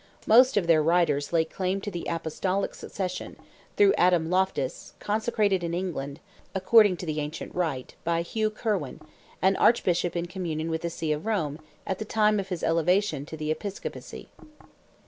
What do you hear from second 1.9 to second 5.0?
the Apostolic succession, through Adam Loftus,